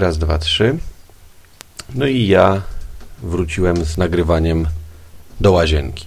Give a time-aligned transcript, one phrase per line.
[0.00, 0.78] Raz, dwa, trzy.
[1.94, 2.62] No i ja
[3.22, 4.66] wróciłem z nagrywaniem
[5.40, 6.06] do łazienki.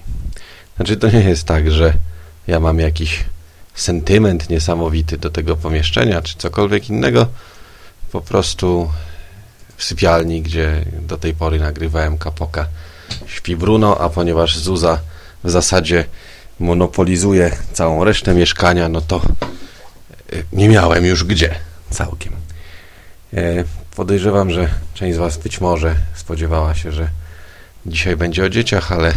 [0.75, 1.93] Znaczy, to nie jest tak, że
[2.47, 3.23] ja mam jakiś
[3.73, 7.27] sentyment niesamowity do tego pomieszczenia, czy cokolwiek innego.
[8.11, 8.91] Po prostu
[9.77, 12.67] w sypialni, gdzie do tej pory nagrywałem kapoka,
[13.27, 14.99] śpi Bruno, a ponieważ Zuza
[15.43, 16.05] w zasadzie
[16.59, 19.21] monopolizuje całą resztę mieszkania, no to
[20.33, 21.55] e, nie miałem już gdzie
[21.89, 22.33] całkiem.
[23.93, 27.09] E, podejrzewam, że część z Was być może spodziewała się, że
[27.85, 29.13] dzisiaj będzie o dzieciach, ale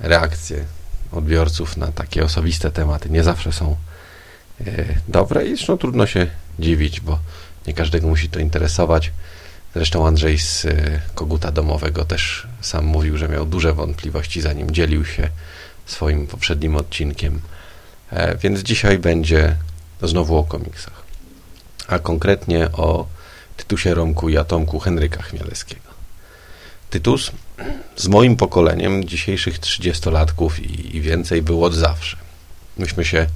[0.00, 0.64] reakcje
[1.12, 3.76] odbiorców na takie osobiste tematy nie zawsze są
[4.60, 6.26] e, dobre i zresztą trudno się
[6.58, 7.18] dziwić, bo
[7.66, 9.12] nie każdego musi to interesować.
[9.74, 10.66] Zresztą Andrzej z
[11.14, 15.28] Koguta Domowego też sam mówił, że miał duże wątpliwości, zanim dzielił się
[15.86, 17.40] swoim poprzednim odcinkiem.
[18.10, 19.56] E, więc dzisiaj będzie
[20.02, 21.02] znowu o komiksach,
[21.88, 23.06] a konkretnie o
[23.72, 25.88] Tytusie Romku i Atomku Henryka Chmielewskiego.
[26.90, 27.32] Tytus
[27.96, 32.16] z moim pokoleniem dzisiejszych trzydziestolatków i, i więcej był od zawsze.
[32.78, 33.26] Myśmy się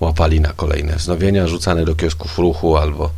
[0.00, 3.10] łapali na kolejne wznowienia rzucane do kiosków ruchu albo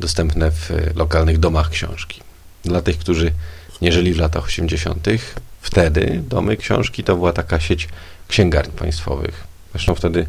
[0.00, 2.20] dostępne w lokalnych domach książki.
[2.64, 3.32] Dla tych, którzy
[3.82, 5.06] nie żyli w latach 80.,
[5.60, 7.88] wtedy domy książki to była taka sieć
[8.28, 9.44] księgarni państwowych.
[9.72, 10.26] Zresztą wtedy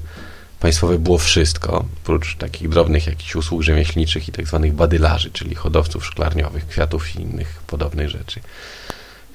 [0.64, 6.06] państwowe było wszystko, oprócz takich drobnych jakichś usług rzemieślniczych i tak zwanych badylarzy, czyli hodowców
[6.06, 8.39] szklarniowych, kwiatów i innych podobnych rzeczy.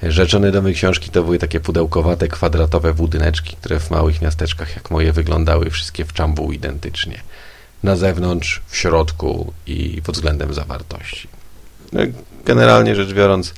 [0.03, 5.13] Rzeczone domy książki to były takie pudełkowate, kwadratowe budyneczki, które w małych miasteczkach jak moje
[5.13, 7.21] wyglądały wszystkie w czambu identycznie.
[7.83, 11.29] Na zewnątrz, w środku i pod względem zawartości.
[11.93, 12.01] No,
[12.45, 13.55] generalnie rzecz biorąc,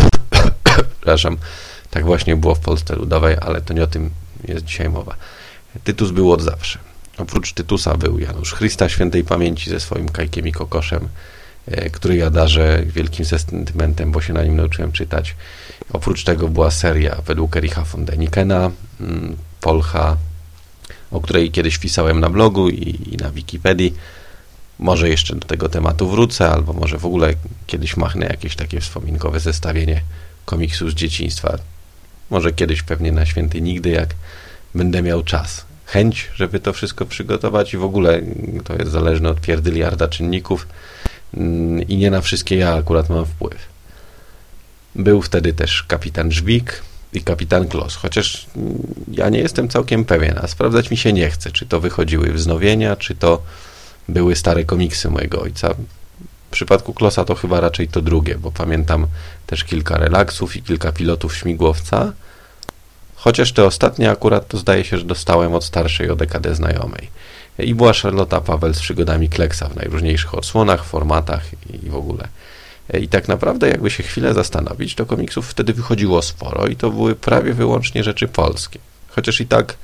[0.64, 1.36] przepraszam,
[1.90, 4.10] tak właśnie było w Polsce Ludowej, ale to nie o tym
[4.48, 5.16] jest dzisiaj mowa.
[5.84, 6.83] Tytus był od zawsze.
[7.18, 11.08] Oprócz Tytusa był Janusz Chrysta świętej pamięci ze swoim kajkiem i kokoszem,
[11.66, 15.34] e, który ja darzę wielkim sentymentem, bo się na nim nauczyłem czytać.
[15.92, 18.70] Oprócz tego była seria według Ericha von Denikena,
[19.00, 20.16] mm, Polcha,
[21.10, 23.94] o której kiedyś pisałem na blogu i, i na Wikipedii.
[24.78, 27.34] Może jeszcze do tego tematu wrócę, albo może w ogóle
[27.66, 30.00] kiedyś machnę jakieś takie wspominkowe zestawienie
[30.44, 31.58] komiksu z dzieciństwa.
[32.30, 34.14] Może kiedyś pewnie na święty nigdy, jak
[34.74, 35.64] będę miał czas.
[35.86, 38.22] Chęć, żeby to wszystko przygotować i w ogóle
[38.64, 40.66] to jest zależne od pierdyliarda czynników
[41.34, 43.68] mm, i nie na wszystkie ja akurat mam wpływ.
[44.94, 48.78] Był wtedy też kapitan Żbik i kapitan Klos, chociaż mm,
[49.12, 52.96] ja nie jestem całkiem pewien, a sprawdzać mi się nie chce, czy to wychodziły wznowienia,
[52.96, 53.42] czy to
[54.08, 55.74] były stare komiksy mojego ojca.
[56.48, 59.06] W przypadku Klosa to chyba raczej to drugie, bo pamiętam
[59.46, 62.12] też kilka relaksów i kilka pilotów śmigłowca,
[63.24, 67.08] chociaż te ostatnie akurat to zdaje się, że dostałem od starszej o dekadę znajomej.
[67.58, 71.42] I była Charlotta Paweł z przygodami Kleksa w najróżniejszych odsłonach, formatach
[71.84, 72.28] i w ogóle.
[73.00, 77.14] I tak naprawdę, jakby się chwilę zastanowić, to komiksów wtedy wychodziło sporo i to były
[77.14, 78.78] prawie wyłącznie rzeczy polskie.
[79.08, 79.76] Chociaż i tak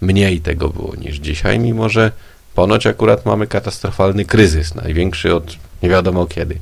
[0.00, 2.12] mniej tego było niż dzisiaj, mimo że
[2.54, 6.58] ponoć akurat mamy katastrofalny kryzys, największy od nie wiadomo kiedy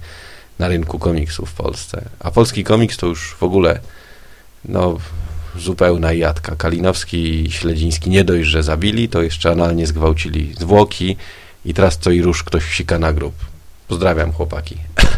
[0.58, 2.04] na rynku komiksów w Polsce.
[2.20, 3.80] A polski komiks to już w ogóle
[4.64, 4.98] no,
[5.58, 6.56] zupełna jadka.
[6.56, 11.16] Kalinowski i Śledziński nie dość, że zabili, to jeszcze analnie zgwałcili zwłoki
[11.64, 13.34] i teraz co i róż ktoś sika na grób.
[13.88, 14.76] Pozdrawiam chłopaki.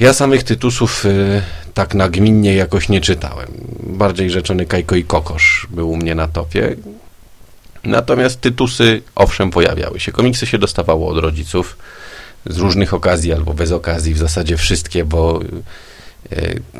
[0.00, 1.42] Ja samych tytusów y,
[1.74, 3.48] tak nagminnie jakoś nie czytałem.
[3.82, 6.76] Bardziej rzeczony Kajko i Kokosz był u mnie na topie.
[7.84, 10.12] Natomiast tytusy owszem pojawiały się.
[10.12, 11.76] Komiksy się dostawało od rodziców
[12.46, 15.46] z różnych okazji albo bez okazji, w zasadzie wszystkie, bo e,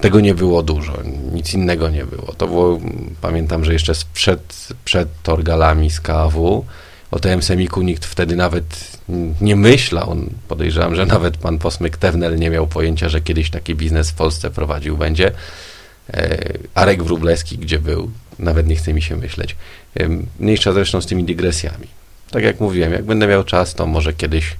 [0.00, 0.93] tego nie było dużo,
[1.32, 2.32] nic innego nie było.
[2.32, 2.81] To było,
[3.21, 6.65] pamiętam, że jeszcze przed, przed Torgalami z KW
[7.10, 8.99] o tym semiku nikt wtedy nawet
[9.41, 10.17] nie myślał.
[10.49, 14.50] Podejrzewam, że nawet pan posmyk Tewnel nie miał pojęcia, że kiedyś taki biznes w Polsce
[14.50, 15.32] prowadził będzie.
[16.14, 16.38] E,
[16.75, 19.56] Arek Wróblewski, gdzie był, nawet nie chce mi się myśleć.
[20.00, 20.08] E,
[20.41, 21.87] mniejsza zresztą z tymi dygresjami.
[22.31, 24.56] Tak jak mówiłem, jak będę miał czas, to może kiedyś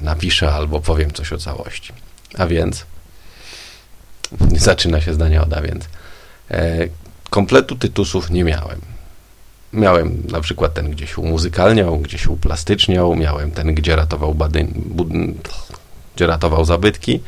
[0.00, 1.92] napiszę albo powiem coś o całości.
[2.38, 2.86] A więc
[4.56, 5.88] zaczyna się zdanie od a więc.
[6.50, 6.88] E,
[7.30, 8.80] kompletu tytusów nie miałem.
[9.72, 14.66] Miałem na przykład ten, gdzie się umuzykalniał, gdzie się uplastyczniał, miałem ten, gdzie ratował, bady,
[14.74, 15.08] bud,
[16.16, 17.20] gdzie ratował zabytki.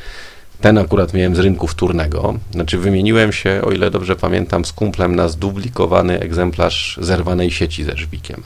[0.60, 2.34] Ten akurat miałem z rynku wtórnego.
[2.50, 7.96] Znaczy wymieniłem się, o ile dobrze pamiętam, z kumplem na zdublikowany egzemplarz zerwanej sieci ze
[7.96, 8.42] żbikiem.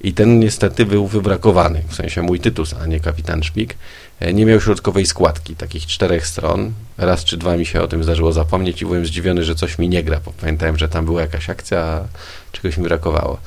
[0.00, 3.76] I ten niestety był wybrakowany, w sensie mój tytuł, a nie kapitan Szpik.
[4.20, 6.72] E, nie miał środkowej składki, takich czterech stron.
[6.98, 9.88] Raz czy dwa mi się o tym zdarzyło zapomnieć i byłem zdziwiony, że coś mi
[9.88, 12.04] nie gra, bo pamiętałem, że tam była jakaś akcja, a
[12.52, 13.38] czegoś mi brakowało.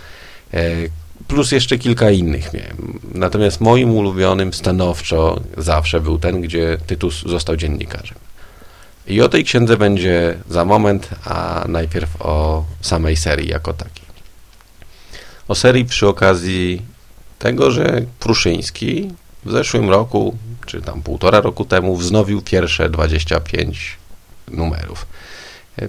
[0.53, 0.71] E,
[1.27, 2.99] plus jeszcze kilka innych miałem.
[3.13, 8.17] Natomiast moim ulubionym stanowczo zawsze był ten, gdzie Tytus został dziennikarzem.
[9.07, 14.10] I o tej księdze będzie za moment, a najpierw o samej serii jako takiej.
[15.47, 16.81] O serii przy okazji
[17.39, 19.11] tego, że Pruszyński
[19.45, 23.97] w zeszłym roku, czy tam półtora roku temu, wznowił pierwsze 25
[24.51, 25.05] numerów.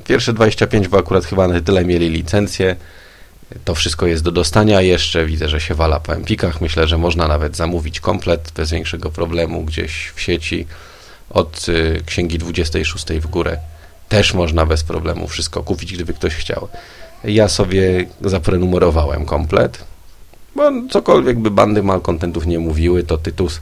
[0.04, 2.76] Pierwsze 25, bo akurat chyba na tyle mieli licencję.
[3.64, 5.26] To wszystko jest do dostania jeszcze.
[5.26, 6.60] Widzę, że się wala po Empikach.
[6.60, 10.66] Myślę, że można nawet zamówić komplet bez większego problemu gdzieś w sieci
[11.30, 13.58] od y, księgi 26 w górę.
[14.08, 16.68] Też można bez problemu wszystko kupić, gdyby ktoś chciał.
[17.24, 19.84] Ja sobie zaprenumerowałem komplet,
[20.56, 23.60] bo cokolwiek by bandy malkontentów nie mówiły, to Tytus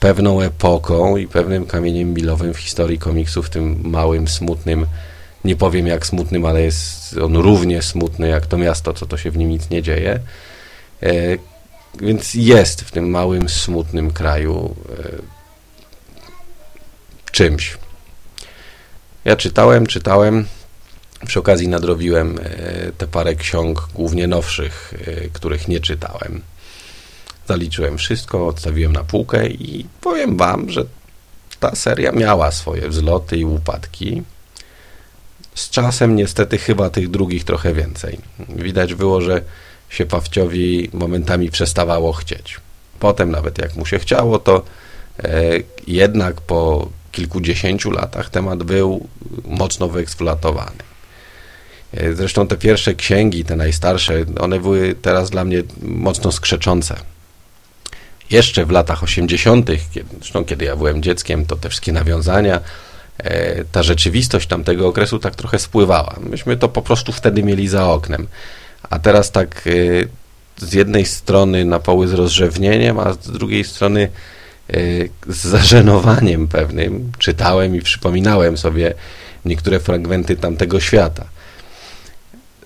[0.00, 4.86] pewną epoką i pewnym kamieniem milowym w historii komiksów, tym małym, smutnym,
[5.44, 9.30] nie powiem jak smutnym, ale jest on równie smutny jak to miasto, co to się
[9.30, 10.20] w nim nic nie dzieje.
[11.02, 11.10] E,
[12.00, 15.08] więc jest w tym małym, smutnym kraju e,
[17.32, 17.78] czymś.
[19.24, 20.46] Ja czytałem, czytałem.
[21.26, 26.42] Przy okazji nadrobiłem e, te parę ksiąg, głównie nowszych, e, których nie czytałem.
[27.48, 30.84] Zaliczyłem wszystko, odstawiłem na półkę i powiem Wam, że
[31.60, 34.22] ta seria miała swoje wzloty i upadki.
[35.54, 38.18] Z czasem niestety chyba tych drugich trochę więcej.
[38.48, 39.42] Widać było, że
[39.88, 42.60] się Pawciowi momentami przestawało chcieć.
[43.00, 44.62] Potem nawet jak mu się chciało, to
[45.18, 45.42] e,
[45.86, 49.08] jednak po kilkudziesięciu latach temat był
[49.44, 50.93] mocno wyeksploatowany.
[51.96, 56.96] E, zresztą te pierwsze księgi, te najstarsze, one były teraz dla mnie mocno skrzeczące.
[58.30, 62.60] Jeszcze w latach 80., kiedy, zresztą kiedy ja byłem dzieckiem, to te wszystkie nawiązania,
[63.18, 66.16] e, ta rzeczywistość tamtego okresu tak trochę spływała.
[66.30, 68.26] Myśmy to po prostu wtedy mieli za oknem.
[68.90, 69.70] A teraz tak e,
[70.66, 74.08] z jednej strony na poły z rozrzewnieniem, a z drugiej strony
[75.28, 78.94] z zażenowaniem pewnym czytałem i przypominałem sobie
[79.44, 81.24] niektóre fragmenty tamtego świata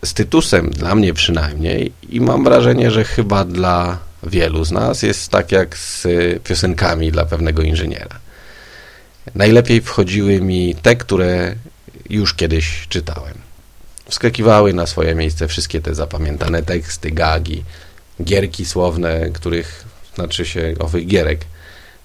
[0.04, 5.30] z Tytusem, dla mnie przynajmniej, i mam wrażenie, że chyba dla wielu z nas jest
[5.30, 6.06] tak jak z
[6.44, 8.18] piosenkami dla pewnego inżyniera.
[9.34, 11.54] Najlepiej wchodziły mi te, które
[12.10, 13.34] już kiedyś czytałem.
[14.08, 17.64] Wskakiwały na swoje miejsce wszystkie te zapamiętane teksty, gagi,
[18.22, 19.84] gierki słowne, których,
[20.14, 21.40] znaczy się owych gierek,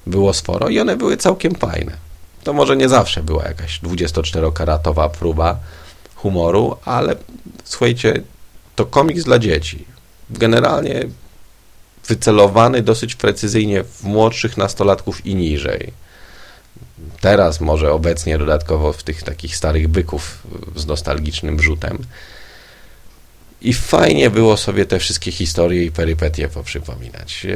[0.07, 1.91] było sporo i one były całkiem fajne.
[2.43, 5.59] To może nie zawsze była jakaś 24-karatowa próba,
[6.23, 7.15] humoru, ale
[7.63, 8.21] słuchajcie,
[8.75, 9.85] to komiks dla dzieci.
[10.29, 11.03] Generalnie
[12.07, 15.93] wycelowany dosyć precyzyjnie w młodszych nastolatków i niżej.
[17.21, 20.43] Teraz może obecnie dodatkowo w tych takich starych byków
[20.75, 21.97] z nostalgicznym wrzutem.
[23.61, 27.47] I fajnie było sobie te wszystkie historie i perypetie poprzypominać.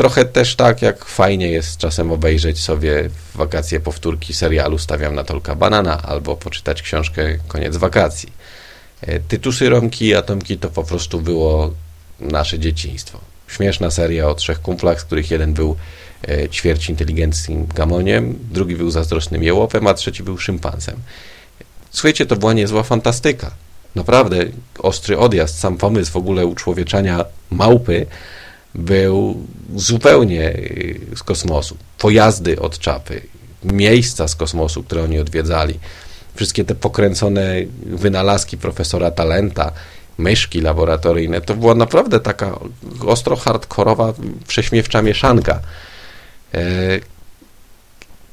[0.00, 5.24] Trochę też tak, jak fajnie jest czasem obejrzeć sobie w wakacje powtórki serialu Stawiam na
[5.24, 8.32] Tolka Banana albo poczytać książkę Koniec wakacji.
[9.00, 11.70] E, Tytusy Romki i Atomki to po prostu było
[12.20, 13.20] nasze dzieciństwo.
[13.48, 15.76] Śmieszna seria o trzech kumplach, z których jeden był
[16.28, 20.96] e, ćwierć inteligenckim gamoniem, drugi był zazdrosnym jełopem, a trzeci był szympansem.
[21.90, 23.50] Słuchajcie, to była niezła fantastyka.
[23.94, 24.44] Naprawdę
[24.78, 28.06] ostry odjazd, sam pomysł w ogóle uczłowieczania małpy
[28.74, 29.46] był
[29.76, 31.76] zupełnie y, z kosmosu.
[31.98, 33.22] Pojazdy od czapy,
[33.64, 35.78] miejsca z kosmosu, które oni odwiedzali,
[36.34, 39.72] wszystkie te pokręcone wynalazki profesora Talenta,
[40.18, 42.58] myszki laboratoryjne, to była naprawdę taka
[43.06, 44.12] ostro hardkorowa,
[44.48, 45.60] prześmiewcza mieszanka.
[46.54, 46.60] E,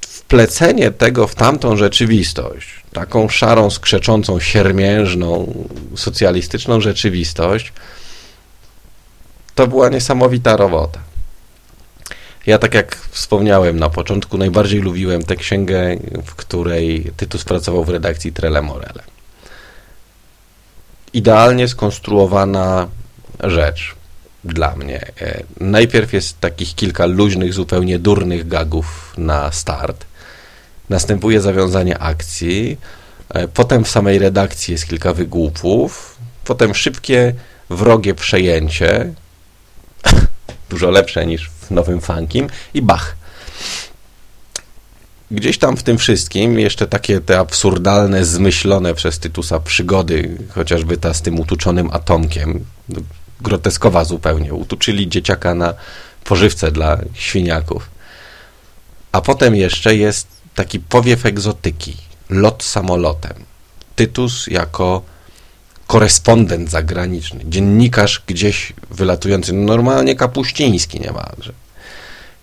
[0.01, 5.53] wplecenie tego w tamtą rzeczywistość, taką szarą, skrzeczącą, siermiężną,
[5.96, 7.74] socjalistyczną rzeczywistość,
[9.57, 10.99] to była niesamowita robota.
[12.45, 17.89] Ja, tak jak wspomniałem na początku, najbardziej lubiłem tę księgę, w której Tytus pracował w
[17.89, 19.03] redakcji Trele Morele.
[21.13, 22.87] Idealnie skonstruowana
[23.43, 23.95] rzecz
[24.43, 25.01] dla mnie.
[25.21, 30.05] E, najpierw jest takich kilka luźnych, zupełnie durnych gagów na start.
[30.89, 32.77] Następuje zawiązanie akcji.
[33.29, 36.17] E, potem w samej redakcji jest kilka wygłupów.
[36.43, 37.33] Potem szybkie,
[37.69, 39.13] wrogie przejęcie,
[40.69, 43.15] dużo lepsze niż w nowym funkim i bach.
[45.31, 51.13] Gdzieś tam w tym wszystkim jeszcze takie te absurdalne, zmyślone przez Tytusa przygody, chociażby ta
[51.13, 52.65] z tym utuczonym atomkiem,
[53.41, 54.53] groteskowa zupełnie.
[54.53, 55.73] Utuczyli dzieciaka na
[56.23, 57.89] pożywce dla świniaków.
[59.11, 61.97] A potem jeszcze jest taki powiew egzotyki,
[62.29, 63.33] lot samolotem.
[63.95, 65.01] Tytus jako
[65.88, 71.53] korespondent zagraniczny, dziennikarz gdzieś wylatujący, normalnie kapuściński niemalże.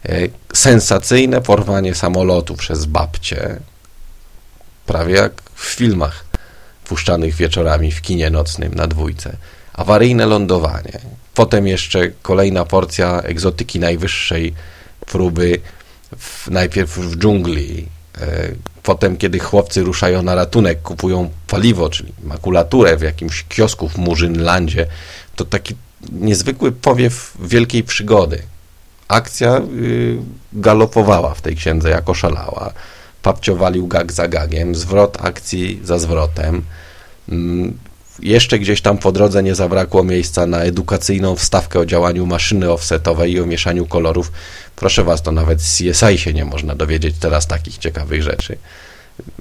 [0.08, 3.60] E, sensacyjne porwanie samolotu przez babcie,
[4.86, 6.24] prawie jak w filmach
[6.84, 9.36] puszczanych wieczorami w kinie nocnym na dwójce.
[9.72, 11.00] Awaryjne lądowanie.
[11.34, 14.54] Potem jeszcze kolejna porcja egzotyki najwyższej
[15.06, 15.60] próby,
[16.18, 17.88] w, najpierw w dżungli,
[18.20, 18.48] e,
[18.84, 24.86] potem kiedy chłopcy ruszają na ratunek, kupują paliwo, czyli makulaturę w jakimś kiosku w Murzynlandzie,
[25.36, 25.74] to taki
[26.12, 28.42] niezwykły powiew wielkiej przygody.
[29.08, 30.18] Akcja y,
[30.52, 32.72] galopowała w tej księdze jako szalała.
[33.22, 36.62] Papcio walił gag za gagiem, zwrot akcji za zwrotem.
[38.22, 43.32] Jeszcze gdzieś tam po drodze nie zabrakło miejsca na edukacyjną wstawkę o działaniu maszyny offsetowej
[43.32, 44.32] i o mieszaniu kolorów.
[44.76, 48.58] Proszę Was, to nawet z CSI się nie można dowiedzieć teraz takich ciekawych rzeczy.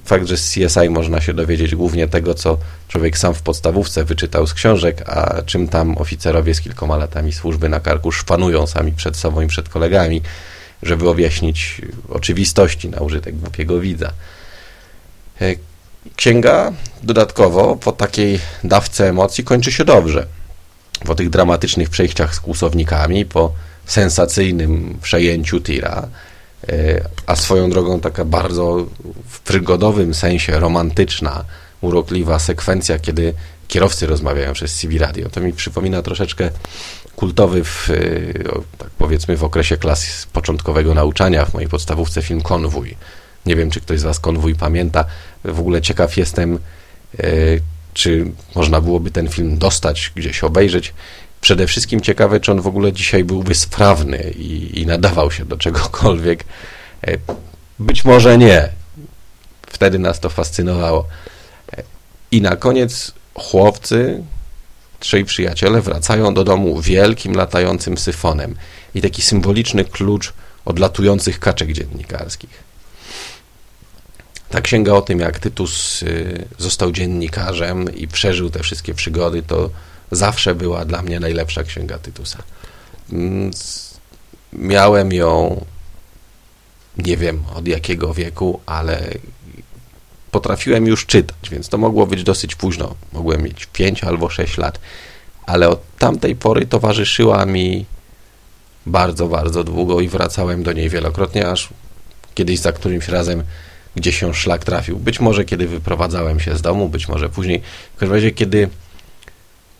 [0.05, 4.47] Fakt, że z CSI można się dowiedzieć głównie tego, co człowiek sam w podstawówce wyczytał
[4.47, 9.17] z książek, a czym tam oficerowie z kilkoma latami służby na karku szpanują sami przed
[9.17, 10.21] sobą i przed kolegami,
[10.83, 14.11] żeby objaśnić oczywistości na użytek głupiego widza.
[16.15, 16.71] Księga
[17.03, 20.27] dodatkowo po takiej dawce emocji kończy się dobrze.
[21.05, 23.51] Po tych dramatycznych przejściach z kłusownikami, po
[23.85, 26.07] sensacyjnym przejęciu tira,
[26.69, 28.85] e, a swoją drogą taka bardzo
[29.29, 31.45] w przygodowym sensie romantyczna,
[31.81, 33.33] urokliwa sekwencja, kiedy
[33.67, 35.29] kierowcy rozmawiają przez CB Radio.
[35.29, 36.49] To mi przypomina troszeczkę
[37.15, 37.93] kultowy, w, e,
[38.77, 42.95] tak powiedzmy, w okresie klas początkowego nauczania w mojej podstawówce film Konwój.
[43.45, 45.05] Nie wiem, czy ktoś z Was Konwój pamięta.
[45.43, 46.59] W ogóle ciekaw jestem,
[47.19, 47.27] e,
[47.93, 50.93] czy można byłoby ten film dostać, gdzieś obejrzeć.
[51.41, 55.57] Przede wszystkim ciekawe, czy on w ogóle dzisiaj byłby sprawny i, i nadawał się do
[55.57, 56.43] czegokolwiek.
[57.07, 57.17] E,
[57.79, 58.69] być może nie.
[59.67, 61.07] Wtedy nas to fascynowało.
[61.77, 61.83] E,
[62.31, 64.23] I na koniec chłopcy,
[64.99, 68.55] trzej przyjaciele wracają do domu wielkim latającym syfonem
[68.95, 70.33] i taki symboliczny klucz
[70.65, 72.72] od latujących kaczek dziennikarskich.
[74.53, 79.69] Ta księga o tym, jak Tytus y, został dziennikarzem i przeżył te wszystkie przygody, to
[80.11, 82.43] zawsze była dla mnie najlepsza księga Tytusa.
[83.11, 83.51] Mm,
[84.53, 85.65] miałem ją,
[86.97, 89.09] nie wiem od jakiego wieku, ale
[90.31, 92.95] potrafiłem już czytać, więc to mogło być dosyć późno.
[93.13, 94.79] Mogłem mieć 5 albo 6 lat,
[95.45, 97.85] ale od tamtej pory towarzyszyła mi
[98.85, 101.69] bardzo, bardzo długo i wracałem do niej wielokrotnie, aż
[102.35, 103.43] kiedyś za którymś razem
[103.95, 104.97] gdzie się szlak trafił.
[104.99, 107.61] Być może kiedy wyprowadzałem się z domu, być może później.
[107.95, 108.69] W każdym razie, kiedy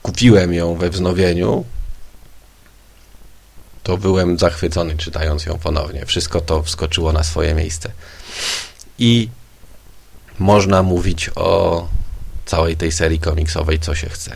[0.01, 1.65] kupiłem ją we wznowieniu,
[3.84, 6.05] to byłem zachwycony czytając ją ponownie.
[6.05, 7.91] Wszystko to wskoczyło na swoje miejsce.
[9.00, 9.29] I
[10.39, 11.88] można mówić o
[12.46, 14.36] całej tej serii komiksowej, co się chce.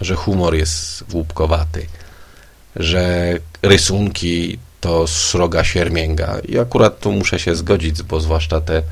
[0.00, 1.86] Że humor jest głupkowaty,
[2.76, 6.38] że rysunki to sroga siermięga.
[6.48, 8.82] I akurat tu muszę się zgodzić, bo zwłaszcza te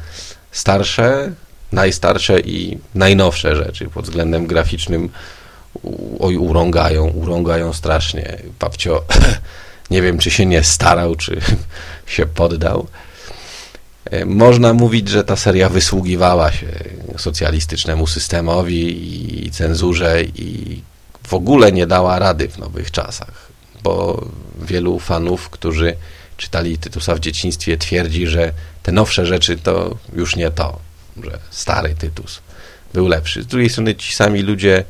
[0.53, 1.33] starsze,
[1.73, 5.09] najstarsze i najnowsze rzeczy pod względem graficznym
[6.19, 8.39] oj, urągają, urągają strasznie.
[8.59, 9.05] Papcio,
[9.91, 11.41] nie wiem, czy się nie starał, czy
[12.07, 12.87] się poddał.
[14.05, 16.67] E, można mówić, że ta seria wysługiwała się
[17.17, 20.81] socjalistycznemu systemowi i cenzurze i
[21.27, 23.48] w ogóle nie dała rady w nowych czasach
[23.83, 24.27] bo
[24.61, 25.97] wielu fanów, którzy
[26.37, 30.79] czytali Tytusa w dzieciństwie, twierdzi, że te nowsze rzeczy to już nie to,
[31.25, 32.41] że stary Tytus
[32.95, 33.43] był lepszy.
[33.43, 34.85] Z drugiej strony ci sami ludzie,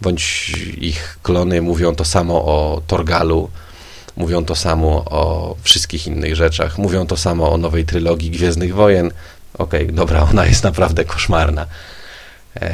[0.00, 3.50] bądź ich klony mówią to samo o Torgalu,
[4.16, 9.10] mówią to samo o wszystkich innych rzeczach, mówią to samo o nowej trylogii Gwiezdnych Wojen.
[9.54, 11.66] Okej, okay, dobra, ona jest naprawdę koszmarna.
[12.56, 12.70] E...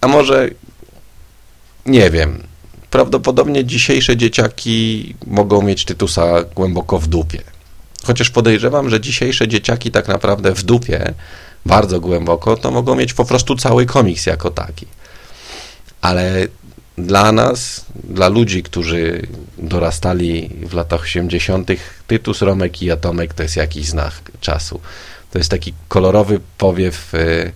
[0.00, 0.48] A może
[1.88, 2.42] nie wiem.
[2.90, 7.42] Prawdopodobnie dzisiejsze dzieciaki mogą mieć Tytusa głęboko w dupie.
[8.04, 11.14] Chociaż podejrzewam, że dzisiejsze dzieciaki tak naprawdę w dupie,
[11.66, 14.86] bardzo głęboko, to mogą mieć po prostu cały komiks jako taki.
[16.00, 16.46] Ale
[16.98, 19.26] dla nas, dla ludzi, którzy
[19.58, 21.70] dorastali w latach 80.,
[22.06, 24.80] Tytus, Romek i Atomek to jest jakiś znak czasu.
[25.30, 27.52] To jest taki kolorowy powiew y,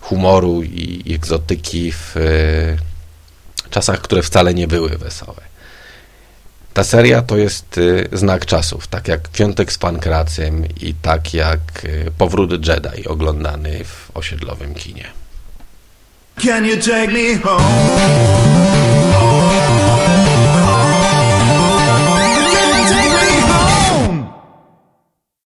[0.00, 2.93] humoru i egzotyki w y,
[3.74, 5.42] czasach, które wcale nie były wesołe.
[6.74, 11.60] Ta seria to jest y, znak czasów, tak jak Piątek z Pankracem i tak jak
[11.84, 15.04] y, Powrót Jedi oglądany w osiedlowym kinie.
[16.44, 18.64] Can you take me home?